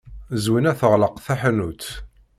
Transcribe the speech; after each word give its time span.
Zwina 0.43 0.73
teɣleq 0.79 1.15
taḥanut. 1.25 1.85